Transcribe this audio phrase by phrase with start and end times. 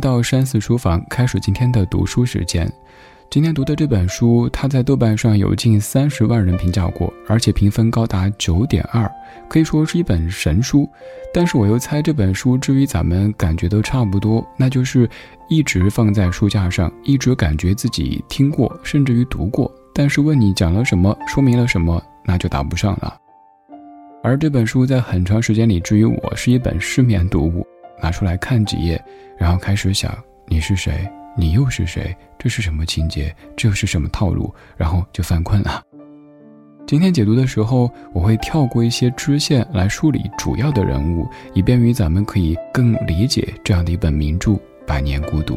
[0.00, 2.70] 到山寺书房，开始今天的读书时间。
[3.30, 9.10] 今天读的这本书，它在豆瓣上有近三十万人评价过，而且评分高达九点二，
[9.50, 10.88] 可以说是一本神书。
[11.34, 15.06] 但是我又猜这本书，至于咱们感觉都差不多，那就是
[15.48, 23.14] 一直放在书架上，一直感觉自己听过，甚至于读过，但是问你讲了什么，说明了什么，那就答不上了。
[24.22, 27.66] 而这本书在很长时间里，至于我是一本失眠读物，
[28.02, 29.02] 拿出来看几页，
[29.36, 31.08] 然后开始想你是谁。
[31.36, 32.16] 你又是谁？
[32.36, 33.32] 这是什么情节？
[33.56, 34.52] 这又是什么套路？
[34.76, 35.82] 然后就犯困了。
[36.84, 44.52] 今天解读的时候，我会跳过一些支线来梳理主要的人物，以便于咱们可以更理解这样的一本名著
[44.84, 45.56] 《百年孤独》。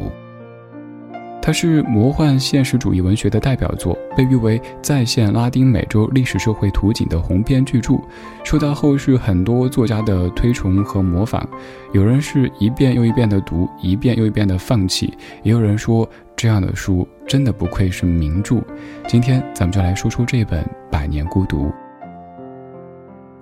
[1.42, 8.00] 它是魔幻现实主义文学的代表作，被誉为再现拉丁美洲历史社会图景的鸿篇巨著，
[8.44, 11.46] 受到后世很多作家的推崇和模仿。
[11.94, 18.62] 有人是一遍又一遍的读，一遍又一遍的放弃，也有人说这样的书真的不愧是名著。
[19.08, 21.66] 今天咱们就来说说这本《百年孤独》。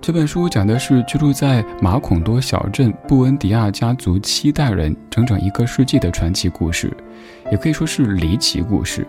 [0.02, 6.90] 这本书讲的是居住在马孔多小镇布恩迪亚家族七代人整整一个世纪的传奇故事，
[7.52, 9.06] 也可以说是离奇故事。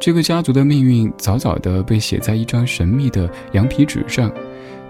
[0.00, 4.32] 这个家族的命运早早地被写在一张神秘的羊皮纸上。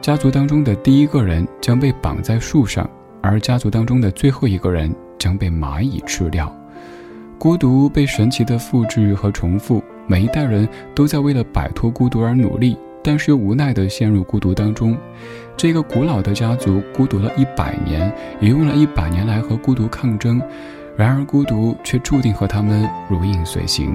[0.01, 2.89] 家族当中的第一个人将被绑在树上，
[3.21, 6.55] 而家族当中的最后一个人将被蚂蚁吃掉。
[7.41, 12.77] 孤独被神奇的复制和重复，每一代人都在为了摆脱孤独而努力。
[13.05, 14.97] 但是又无奈地陷入孤独当中，
[15.57, 18.11] 这个古老的家族孤独了一百年，
[18.41, 20.41] 也用了一百年来和孤独抗争，
[20.97, 23.95] 然而孤独却注定和他们如影随形。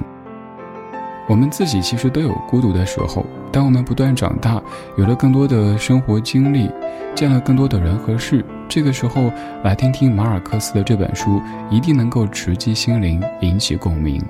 [1.27, 4.61] 我们自己其实都有孤独的时候，当我们不断长大，
[4.95, 6.69] 有了更多的生活经历，
[7.15, 9.31] 见了更多的人和事，这个时候
[9.63, 14.23] 来听听马尔克斯的这本书，一定能够直击心灵，引起共鸣。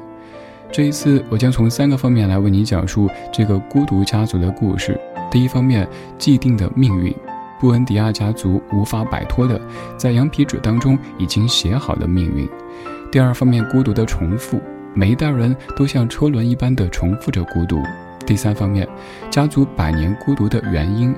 [0.71, 4.99] 这一次，我将从三个方面来为你讲述这个孤独家族的故事。
[5.31, 5.87] 第一方面，
[6.17, 7.13] 既定的命运，
[7.59, 9.59] 布恩迪亚家族无法摆脱的，
[9.97, 12.47] 在羊皮纸当中已经写好的命运。
[13.11, 14.61] 第二方面，孤独的重复，
[14.93, 17.81] 每一代人都像车轮一般的重复着孤独。
[18.25, 18.87] 第三方面，
[19.31, 21.13] 家族百年孤独的原因，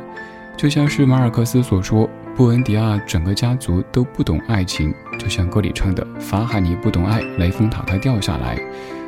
[0.56, 8.58] 就像是马尔克斯所说，布恩迪亚整个家族都不懂爱情，就像歌里唱的：“法海尼不懂爱，雷峰塔它掉下来。”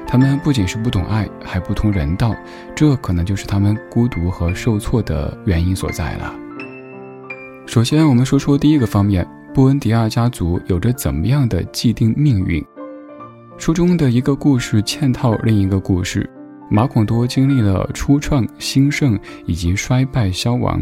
[0.07, 2.35] 他们不仅是不懂爱，还不通人道，
[2.75, 6.33] 这可能就是他们孤独和受挫的原因所在了。
[7.65, 12.63] 首先，我们说说第一个方面，布恩迪亚家族有着怎么样的既定命运？
[13.57, 16.29] 书中的一个故事嵌套另一个故事，
[16.69, 20.81] 马孔多经历了初创、兴盛以及衰败、消亡，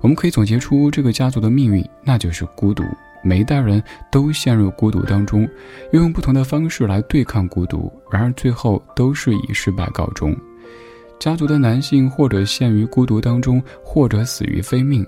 [0.00, 2.82] 我们可以总结出这个家族的命运，那就是孤独。
[3.28, 5.46] 每一代人都陷入孤独当中，
[5.92, 10.34] 又用不同的方式来对抗孤独，然而最后都是以失败告终。
[11.18, 15.06] 家族的男性或者陷于孤独当中，或者死于非命。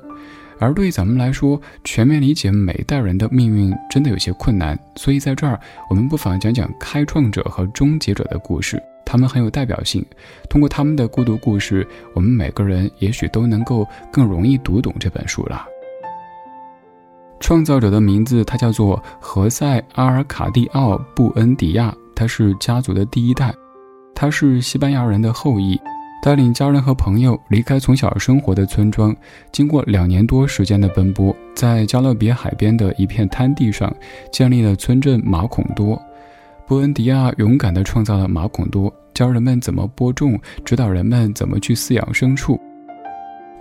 [0.59, 4.79] 而对于咱们来说，全面理解每一代人的命运真的有些困难。
[4.97, 5.59] 所以在这儿，
[5.89, 10.05] 我们不妨讲讲开创者和终结者的故事，他们很有代表性。
[10.51, 15.65] 通过他们的孤独故事，我们每个人也许都能够更容易读懂这本书了。
[17.41, 23.53] 创造者的名字，他叫做何塞·阿尔卡蒂奥·布恩迪亚，他是家族的第一代，
[24.15, 25.81] 他是西班牙人的后裔，
[26.23, 29.17] 带领家人和朋友离开从小生活的村庄，
[29.51, 33.93] 经过两年多时间的奔波，在加勒比海边的一片滩地上
[34.31, 36.01] 建立了村镇马孔多。
[36.67, 42.61] 布恩迪亚勇敢地创造了马孔多，教人们怎么播种，指导人们怎么去饲养牲畜。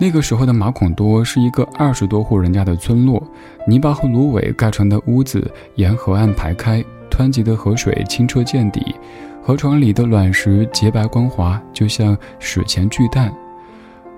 [0.02, 3.22] 那个时候的马孔多是一个二十多户人家的村落，
[3.68, 8.96] 泥巴和芦苇盖成的屋子沿河岸排开，湍急的河水清澈见底，
[9.44, 13.30] 河床里的卵石洁白光滑，就像史前巨蛋。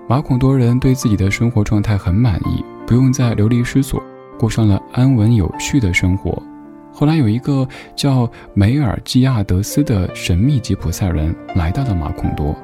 [0.08, 4.00] 马孔多人对自己的生活状态很满意，不用再流离失所，
[4.38, 6.40] 过上了安稳有序的生活。
[6.92, 7.66] 后来有一个
[7.96, 12.54] 叫梅尔基亚德斯的神秘吉普赛人来到了马孔多。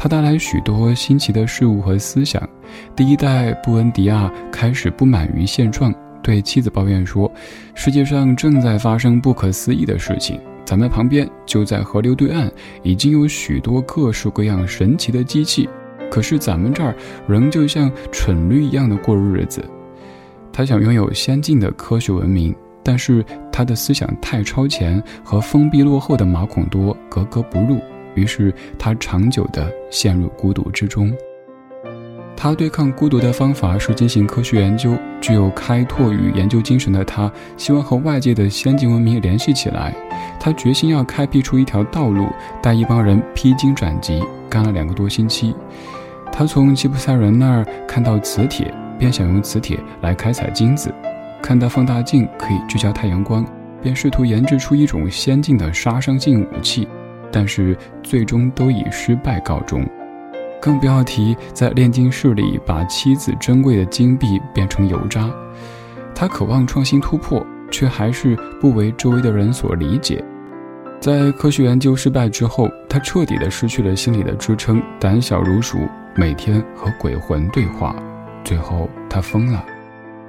[0.00, 2.40] 他带来许多新奇的事物和思想。
[2.94, 5.92] 第一代布恩迪亚开始不满于现状，
[6.22, 7.30] 对妻子抱怨说
[7.74, 10.40] ：“世界上正在发生不可思议的事情。
[10.64, 12.48] 咱们旁边就在河流对岸，
[12.84, 15.68] 已经有许多各式各样神奇的机器，
[16.08, 16.94] 可是咱们这儿
[17.26, 19.64] 仍旧像蠢驴一样的过日子。”
[20.52, 22.54] 他想拥有先进的科学文明，
[22.84, 27.80] 但是他的思想太超前，和封闭落后的马孔多格格不入。
[28.18, 31.12] 于是他长久地陷入孤独之中。
[32.36, 34.96] 他对抗孤独的方法是进行科学研究。
[35.20, 39.92] 具有开拓与研究精神的他，希望和外界的先进文明联系起来。
[40.38, 42.28] 他决心要开辟出一条道路，
[42.62, 45.52] 带一帮人披荆斩棘，干了两个多星期。
[46.30, 50.90] 他从吉普赛人那儿看到磁铁，便想用磁铁来开采金子；
[51.42, 53.44] 看到放大镜可以聚焦太阳光，
[53.82, 56.86] 便试图研制出一种先进的杀伤性武器，
[57.30, 59.84] 但是最终都以失败告终。
[60.60, 65.30] 更不要提在炼金室里把妻子珍贵的金币变成油渣。
[66.14, 70.22] 他渴望创新突破，却还是不为周围的人所理解。
[71.00, 75.78] 在科学研究失败之后，他彻底的失去了心理的支撑，胆小如鼠，
[76.16, 77.94] 每天和鬼魂对话。
[78.42, 79.64] 最后，他疯了，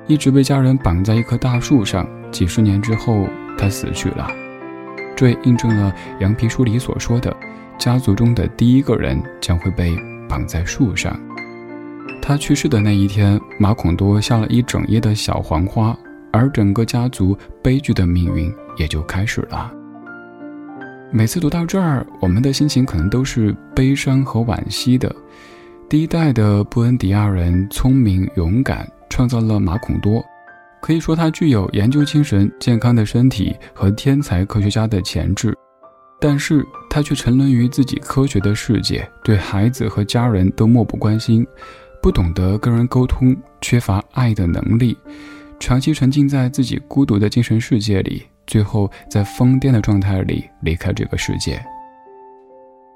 [0.06, 2.08] 一直被家人绑在一棵大树上。
[2.32, 3.26] 几十年之后，
[3.58, 4.30] 他死去了。
[5.20, 7.36] 这也印证了羊皮书里所说的：
[7.78, 9.94] 家族中的第一个人将会被
[10.30, 11.20] 绑在树上。
[12.22, 15.94] 他去世的那一天，马孔多下了一整夜的小黄花，
[16.32, 19.70] 而整个家族悲剧的命运也就开始了。
[21.12, 25.14] 每次读到这儿，我们的心情可能都是悲伤和惋惜的。
[25.90, 30.24] 第一代的布恩迪亚人聪明勇敢，创造了马孔多，
[30.82, 35.54] 可以说他具有研究精神、健康的身体和天才科学家的潜质，
[36.20, 41.46] 但是他却沉沦于自己科学的世界，对孩子和家人都漠不关心，
[42.02, 44.98] 不懂得跟人沟通，缺乏爱的能力，
[45.60, 48.24] 长期沉浸在自己孤独的精神世界里。
[48.48, 51.64] 最后，在疯癫的状态里离开这个世界。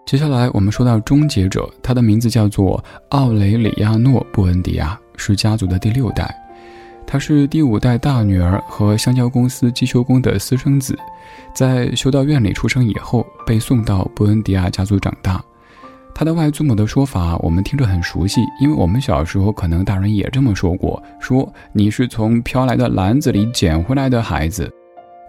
[0.06, 6.43] 接下来，我们说到终结者，他的名字叫做奥雷里亚诺·布恩迪亚，是家族的第六代。
[7.14, 10.98] 他是第五代大女儿和香蕉公司机修工的私生子，
[11.54, 15.40] 在修道院里出生以后，被送到布恩迪亚家族长大。
[16.16, 24.68] 他的外祖母的说法，我们听着很熟悉，因为我们小时候可能大人也这么说过：说你是从飘来的篮子里捡回来的孩子。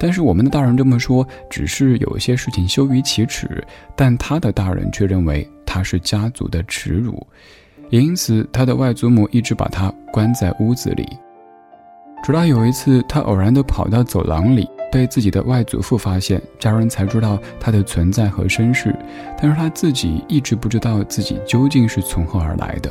[0.01, 3.63] 但是我们的大人这么说，只是有些事情羞于启齿，
[3.95, 7.27] 但他的大人却认为他是家族的耻辱，
[7.91, 11.07] 因此他的外祖母一直把他关在屋子里。
[12.25, 18.97] 直到有一次，他偶然地跑到走廊里，被自己的外祖父发现，家人才知道他的存在和身世，
[19.39, 22.91] 但是他自己一直不知道自己究竟是从何而来的。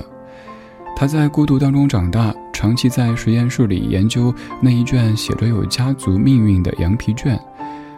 [0.95, 4.31] 他在孤独当中长大，长期在实验室里研究
[4.61, 7.35] 那一卷写着有家族命运的羊皮卷。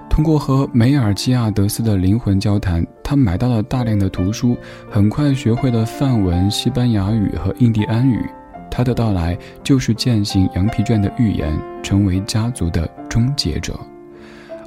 [0.10, 4.56] 通过和梅尔基亚德斯的灵魂交谈，他买到了大量的图书，
[4.90, 8.26] 很快学会了梵文、西班牙语和印第安语。
[8.76, 13.74] 他的到来就是践行羊皮卷的预言，成为家族的终结者。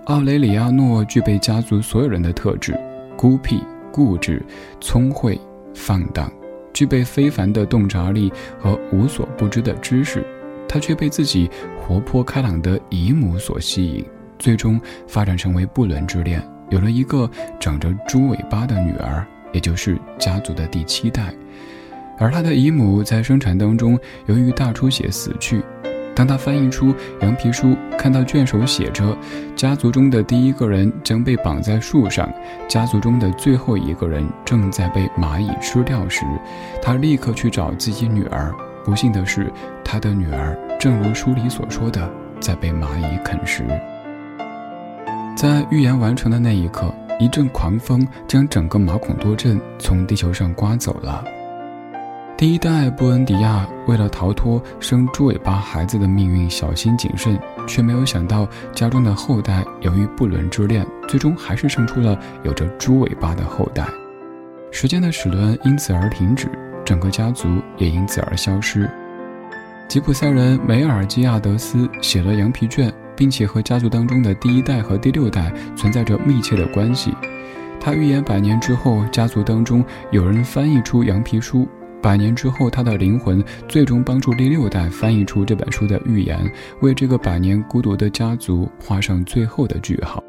[0.07, 2.75] 奥雷里亚诺具备家族所有人的特质：
[3.19, 3.63] 孤僻、
[3.93, 4.43] 固执、
[4.81, 5.39] 聪慧、
[5.75, 6.33] 放荡。
[6.73, 10.25] 具备非凡的洞察力和无所不知的知识，
[10.67, 14.03] 他却被自己活泼开朗的姨母所吸引，
[14.39, 17.31] 最终发展成为不伦之恋，有了一个
[17.61, 21.35] 长着猪尾巴的女儿，也就是家族的第七代。
[22.19, 25.63] 而他的姨母在生产当中由于大出血死去。
[26.15, 29.17] 当他翻译出羊皮书，看到卷首写着
[29.55, 32.29] “家族中的第一个人将被绑在树上，
[32.69, 36.25] 家族中的最后一个人正在被蚂蚁吃掉”时，
[36.83, 38.53] 他立刻去找自己女儿。
[38.85, 39.53] 不幸的是，
[39.85, 42.11] 他的女儿正如书里所说的，
[42.41, 43.65] 在被蚂蚁啃食。
[45.37, 51.25] 在预言完成的那一刻，一阵狂风将整个马孔多镇从地球上刮走了。
[52.39, 63.89] 第一代布恩迪亚为了逃脱生猪尾巴孩子的命运，小心谨慎，却没有想到家中的后代由于不伦之恋，最终还是生出了有着猪尾巴的后代。
[64.71, 66.49] 时间的齿轮因此而停止，
[66.85, 68.89] 整个家族也因此而消失。
[69.89, 77.13] 吉普赛人梅尔基亚德斯写了羊皮卷，并且和家族当中的第一代和第六代存在着密切的关系。
[77.81, 81.69] 他预言百年之后，家族当中有人翻译出羊皮书。
[82.01, 86.39] 百年之后，他的灵魂最终帮助第六代翻译出这本书的预言，
[86.81, 90.23] 为这个百年孤独的家族画上最后的句号。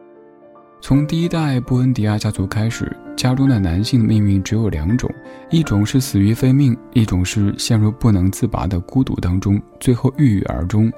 [0.81, 5.09] 从第一代布恩迪亚家族开始，家中的男性命运只有两种：
[5.49, 10.91] 一种是死于非命，一种是陷入不能自拔的孤独当中，最后郁郁而终。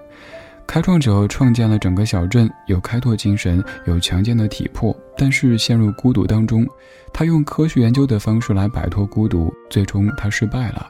[0.68, 6.66] 开创者创建了整个小镇，有开拓精神，有强健的体魄，但是陷入孤独当中。
[7.14, 10.88] 他用科学研究的方式来摆脱孤独，最终他失败了。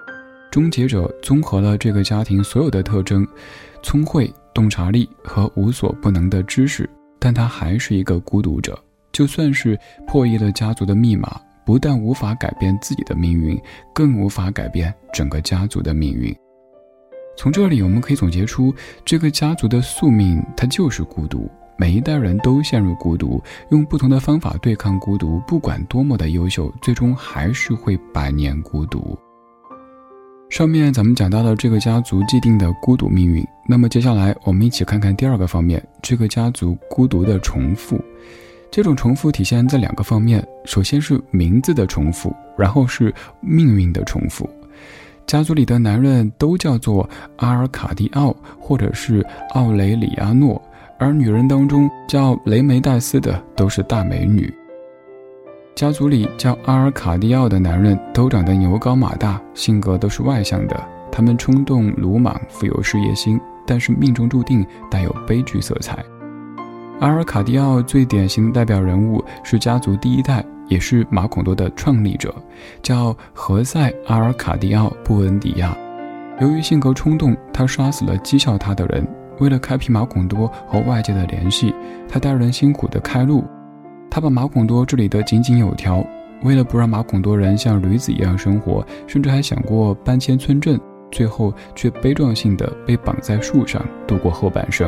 [0.52, 3.28] 终结者综合了这个家庭所有的特征：
[3.82, 6.88] 聪慧、洞察力和无所不能的知识，
[7.18, 8.78] 但他还是一个孤独者。
[9.12, 13.60] 就算是破译了家族的密码，不但无法改变自己的命运，
[13.94, 16.36] 更无法改变整个家族的命运。
[17.38, 18.74] 从这里，我们可以总结出，
[19.04, 21.50] 这个家族的宿命，它就是孤独。
[21.78, 29.18] 每一代人都陷入孤独，用不同的方法对抗孤独，不管多么的优秀，最终还是会百年孤独。
[30.50, 38.00] 上面咱们讲到了这个家族既定的孤独命运，那么接下来我们一起看看第二个方面，这个家族孤独的重复。
[38.70, 44.48] 这种重复体现在两个方面，首先是名字的重复，然后是命运的重复。
[45.26, 50.62] 家族里的男人都叫做阿尔卡蒂奥或者是奥雷里亚诺，
[51.00, 54.54] 而女人当中叫雷梅黛斯的都是大美女。
[55.74, 60.78] 家族里叫阿尔卡蒂奥的男人都长得牛高马大，性格都是外向的。
[61.10, 66.04] 他们冲动鲁莽，富有事业心，但是命中注定带有悲剧色彩。
[67.02, 72.32] 阿尔卡蒂奥最典型的代表人物是家族第一代，也是马孔多的创立者，
[72.84, 75.76] 叫何塞·阿尔卡蒂奥·布恩迪亚。
[76.40, 79.04] 由于性格冲动，他杀死了讥笑他的人。
[79.40, 81.74] 为了开辟马孔多和外界的联系，
[82.08, 83.44] 他带人辛苦地开路。
[84.12, 86.06] 他把马孔多治理得井井有条，
[86.44, 90.80] 为了不让马孔多人像驴子一样生活，甚至还想过搬迁村镇，
[91.12, 94.88] 最后却悲壮性的被绑在树上度过后半生。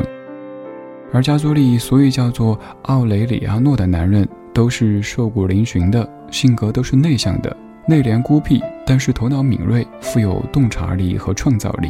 [1.14, 7.56] 而家族里所以叫做奥雷里亚诺的男人，都是瘦骨嶙峋的，性格都是内向的，
[7.86, 11.88] 内敛孤僻，但是头脑敏锐，富有洞察力和创造力。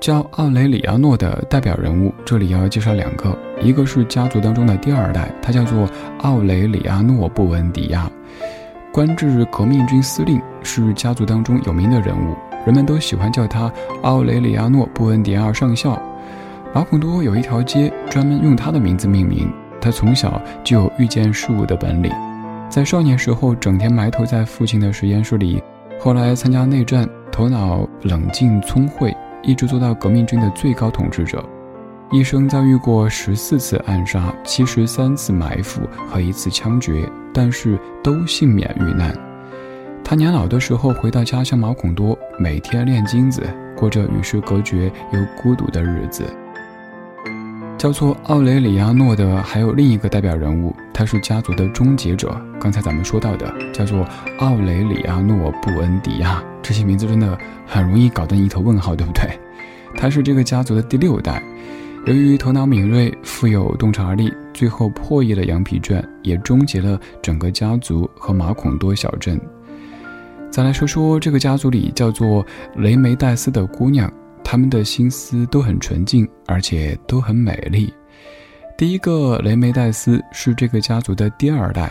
[0.00, 5.86] 叫奥雷里亚诺的代表人物，这里要介绍两个，一个是家族当中的第二代，他叫做
[6.20, 8.10] 奥雷里亚诺·布恩迪亚，
[8.90, 12.34] 官至革命军司令，是家族当中有名的人物，
[12.64, 13.70] 人们都喜欢叫他
[14.00, 16.00] 奥雷里亚诺·布恩迪亚上校。
[16.74, 19.52] 马孔多有一条街专门用他的名字命名。
[19.78, 22.10] 他从小就有预见事物的本领，
[22.70, 25.62] 在少年时候整天埋头在父亲的实验室里，
[25.98, 29.14] 后来参加内战，头脑冷静聪慧。
[29.42, 31.44] 一直做到革命军的最高统治者，
[32.12, 39.12] 一生遭遇过十四次暗杀、七十三次埋伏和一次枪决，但是都幸免遇难。
[40.04, 43.42] 他年老的时候回到家乡马孔多，每天练金子，
[43.76, 46.24] 过着与世隔绝又孤独的日子。
[47.82, 52.40] 叫做奥雷里亚诺的还有另一个代表人物，他是家族的终结者。
[52.60, 54.06] 刚才咱们说到的叫做
[54.38, 57.36] 奥雷里亚诺·布恩迪亚，这些名字真的
[57.66, 59.36] 很容易搞得一头问号，对不对？
[59.98, 61.42] 他是这个家族的第六代，
[62.06, 69.40] 由于头脑敏锐、富有洞察力，最后破译了羊皮卷，也终结了整个家族和马孔多小镇。
[70.52, 72.46] 再来说说这个家族里叫做
[72.76, 74.08] 雷梅黛斯的姑娘。
[74.52, 77.90] 他们的心思都很纯净，而且都很美丽。
[78.76, 81.90] 第一个雷梅黛斯是这个家族的第二代，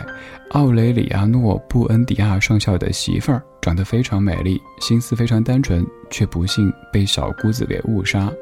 [0.50, 8.32] 奥雷里亚诺·布恩迪亚上校的媳妇儿，长得非常美丽，心思非常单纯，却不幸被小姑子给误杀。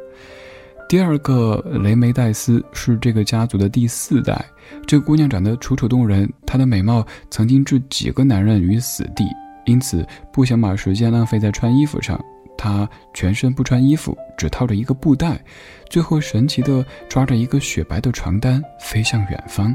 [0.86, 4.44] 第二个雷梅黛斯是这个家族的第四代，
[4.86, 9.24] 这姑娘长得楚楚动人，她的美貌曾经置几个男人于死地，
[9.64, 12.22] 因此不想把时间浪费在穿衣服上。
[12.60, 15.42] 他全身不穿衣服，只套着一个布袋，
[15.88, 19.74] 最后神奇地抓着一个雪白的床单飞向远方。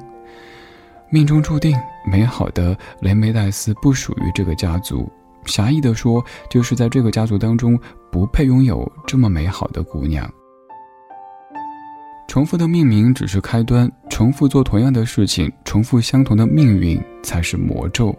[1.09, 1.75] 命中注定，
[2.05, 5.11] 美好的雷梅黛斯不属于这个家族。
[5.45, 7.79] 狭义地说，就是在这个家族当中
[8.11, 10.31] 不配拥有这么美好的姑娘。
[12.27, 18.15] 重复的命名只是开端，重复做同样的事情，重复相同的命运才是魔咒。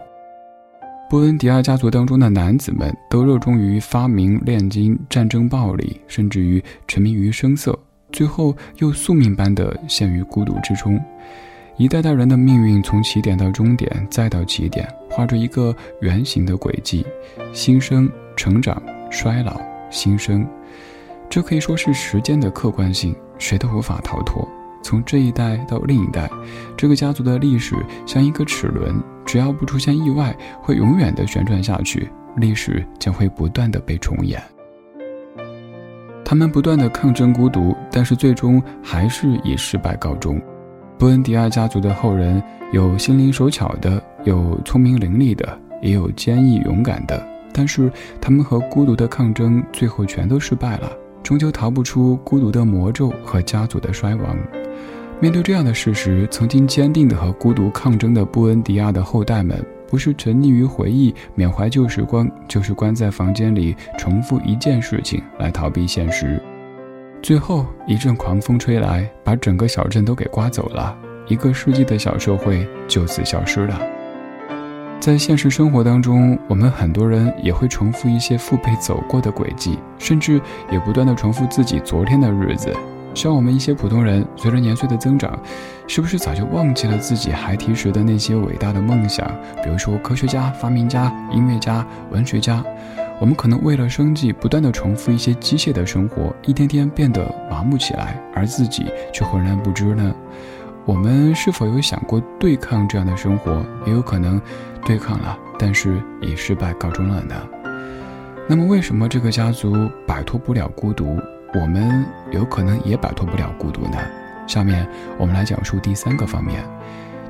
[1.09, 7.77] 布恩迪亚家族当中的男子们都热衷于发明、炼金、战争、暴力，甚至于沉迷于声色，
[8.11, 11.01] 最后又宿命般的陷于孤独之中。
[11.77, 17.05] 一代代人的命运从起点到终点，再到起点，画着一个圆形的轨迹：
[17.53, 20.45] 新生、成长、衰老、新生。
[21.29, 24.45] 这可以说是时间的客观性，谁都无法逃脱。
[24.83, 26.29] 从这一代到另一代，
[26.75, 28.95] 这个家族的历史像一个齿轮，
[29.27, 34.41] 只要不出现意外，会永远的旋转下去，历史将会不断的被重演。
[36.23, 40.41] 他们不断的抗争孤独，但是最终还是以失败告终。
[40.97, 42.41] 布恩迪亚家族的后人
[42.71, 47.21] 有心灵手巧的，有聪明伶俐的，也有坚毅勇敢的，
[47.53, 50.91] 但是他们和孤独的抗争最后全都失败了，
[51.21, 54.37] 终究逃不出孤独的魔咒和家族的衰亡。
[55.19, 66.39] 面对这样的事实，曾经坚定的和孤独抗争的布恩迪亚的后代们，不是沉溺于回忆、缅怀旧时光，就是关在房间里重复一件事情来逃避现实。
[67.19, 70.95] 最后一阵狂风吹来，把整个小镇都给刮走了，
[71.27, 73.81] 一个世纪的小社会就此消失了。
[74.99, 80.39] 在现实生活当中，我们很多人也会重复一些父辈走过的轨迹，甚至
[80.71, 82.71] 也不断的重复自己昨天的日子。
[83.17, 85.41] 像我们一些普通人，随着年岁的增长，
[85.87, 89.27] 是不是早就忘记了自己孩提时的那些伟大的梦想？
[89.63, 92.63] 比如说科学家、发明家、音乐家、文学家。
[93.19, 100.13] 我们可能为了生计，不断的重复一些机械的生活，一天天变得麻木起来，而自己却浑然不知呢？
[100.85, 103.65] 我们是否有想过对抗这样的生活？
[103.87, 104.39] 也有可能
[104.85, 107.35] 对抗了，但是以失败告终了呢？
[108.47, 111.19] 那么，为什么这个家族摆脱不了孤独？
[111.53, 113.97] 我们有可能也摆脱不了孤独呢？
[114.47, 114.87] 下面
[115.17, 116.63] 我们来讲述第三个方面：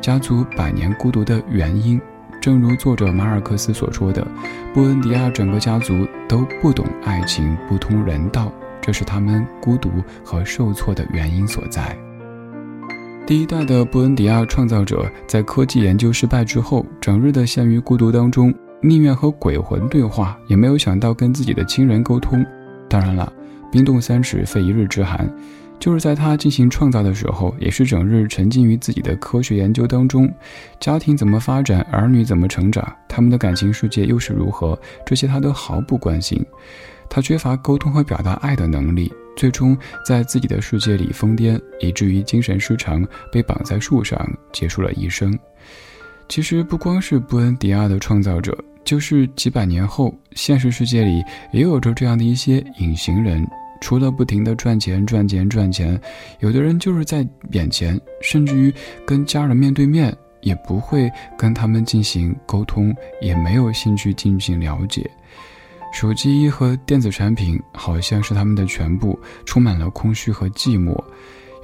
[0.02, 2.00] 家族百年孤独的原因。
[2.40, 4.26] 正如作者马尔克斯所说的，
[4.74, 9.90] 布恩迪亚整个家族都不懂爱情，不通人道，这是他们孤独
[10.24, 11.98] 和受挫的原因所在。
[13.26, 22.46] 第一代的布恩迪亚创造者在科技研究失败之后，整日的陷于孤独当中，宁愿和鬼魂对话，也没有想到跟自己的亲人沟通。
[22.88, 23.34] 当然了，
[23.72, 25.30] 冰冻三尺非一日之寒。
[25.80, 30.28] 就是在他进行创造的时候，也是整日沉浸于自己的科学研究当中，
[30.80, 36.44] 家庭怎么发展，儿女怎么成长，他们的感情世界又是如何，这些他都毫不关心。
[37.08, 44.20] 他缺乏沟通和表达爱的能力，最终在自己的世界里疯癫，以至于精神失常，被绑在树上
[44.52, 45.38] 结束了一生。
[46.28, 53.46] 其实不光是布恩迪亚的创造者，就是几百年后，现实世界里也有着这样的一些隐形人。
[53.82, 56.00] 除了不停的赚钱、赚钱、赚钱，
[56.40, 58.74] 有的人就是在眼前，甚至于
[59.06, 65.06] 跟家人面对面，也不会跟他们进行沟通，也没有兴趣进行了解。
[65.92, 70.98] 手机和电子产品好像是他们的全部，充满了空虚和寂寞。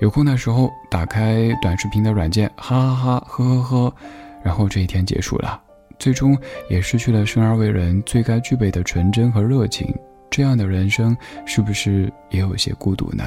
[0.02, 3.96] 有空的时候打开短视频的软件，哈哈哈，呵呵呵，
[4.44, 5.63] 然后这一天结束了，
[6.04, 9.88] 最终也失去了生而为人最该具备的纯真和热情。
[10.30, 13.24] 这样的人生是不是也有些孤独呢？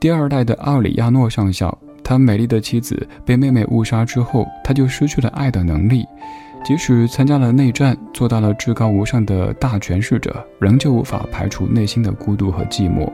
[0.00, 6.06] 第二代的奥里亚诺上校，他美丽的妻子被妹妹误杀之后，他就失去了爱的能力。
[6.64, 13.06] 即使参加了内战，做到了至高无上的大权势者，仍旧无法排除内心的孤独和寂寞。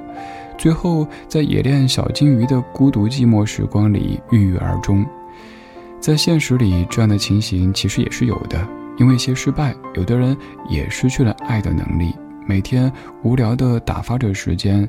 [0.57, 5.05] 最后，在冶炼小金鱼的孤独寂寞时光里郁郁而终。
[6.07, 8.65] 在现实里，这样的情形其实也是有的，
[8.97, 10.37] 因为一些失败，有的人
[10.69, 12.15] 也失去了爱的能力。
[12.47, 12.93] 每天
[13.25, 14.89] 无聊的打发着时间，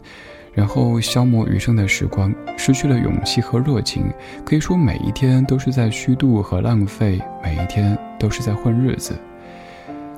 [0.53, 4.03] 然后消磨余生的时光，失去了勇气和热情，
[4.45, 9.19] 可以说每一天都是在虚度和浪费，每一天都是在混日子。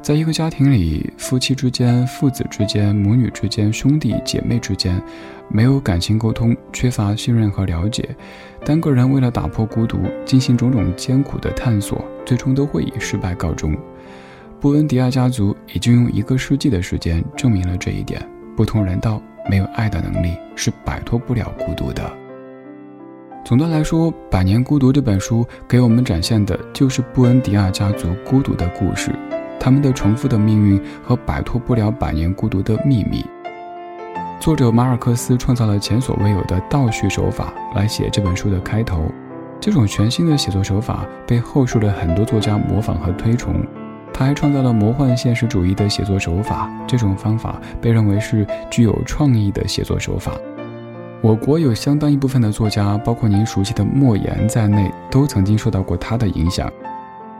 [0.01, 4.99] 在一个家庭里，夫妻之间、父子之间、母女之间、兄弟姐妹之间，
[5.49, 8.15] 没有感情沟通，缺乏信任和了解，
[8.65, 13.75] 单个人为了打破孤独，进行种种艰苦的探索，最终都会以失败告终。
[14.59, 22.11] 布恩迪亚家族已经用一个世纪的时间证明了这一点：不通人道、没有爱的能力是摆脱不了孤独的。
[23.45, 29.11] 总的来说，《百年孤独》这本书给我们展现的就是布恩迪亚家族孤独的故事，
[29.59, 33.25] 他们的重复的命运和摆脱不了百年孤独的秘密。
[34.39, 39.11] 作者马尔克斯创造了前所未有的倒叙手法来写这本书的开头，
[39.59, 43.53] 这种全新的写作手法被后世的很多作家模仿和推崇。
[44.13, 50.31] 他还创造了魔幻现实主义的写作手法，这种方法被认为是具有创意的写作手法。
[51.21, 56.71] 我国有相当一部分的作家，包括您熟悉的莫言在内，都曾经受到过他的影响。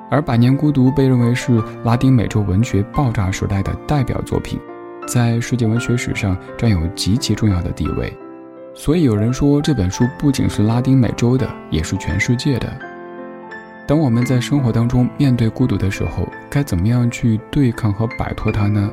[0.10, 4.60] 而《百年孤独》被认为是拉丁美洲文学爆炸时代的代表作品，
[5.08, 8.12] 在世界文学史上占有极其重要的地位。
[8.74, 12.72] 所以有人说，这本书不仅是拉丁美洲的，也是全世界的。
[13.88, 18.89] 当我们在生活当中面对孤独的时候，该怎么样去对抗和摆脱它呢？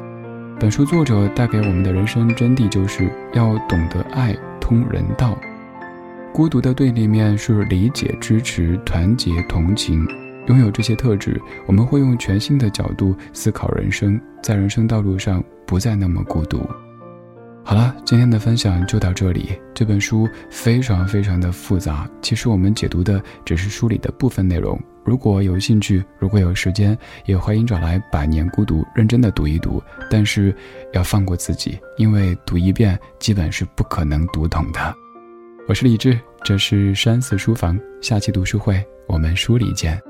[0.59, 5.39] 本书作者带给我们的人生真谛就是要懂得爱，通人道。
[6.33, 10.07] 孤独的对立面是理解、支持、团结、同情。
[10.47, 16.69] 拥有这些特质，我们会用全新的角度思考人生，在人生道路上不再那么孤独。
[17.65, 19.51] 好了，今天的分享就到这里。
[19.75, 24.81] 这本书非常非常的复杂，其实我们解读的只是书里的部分内容。
[25.05, 29.83] 如果有兴趣，如果有时间，也欢迎找来《百年孤独》认真的读一读。
[30.09, 30.55] 但是
[30.93, 34.95] 要放过自己，因为读一遍基本是不可能读懂的。
[35.67, 40.01] 我是李志，这是山寺书房，下期读书会我们书里见。